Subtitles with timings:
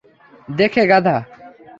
[0.49, 1.17] দেখে, গাধা।